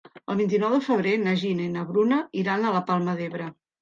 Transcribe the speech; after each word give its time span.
El 0.33 0.37
vint-i-nou 0.43 0.71
de 0.75 0.79
febrer 0.85 1.13
na 1.25 1.35
Gina 1.41 1.65
i 1.67 1.73
na 1.75 1.85
Bruna 1.93 2.19
iran 2.45 2.67
a 2.67 2.73
la 2.79 2.83
Palma 2.89 3.15
d'Ebre. 3.21 3.53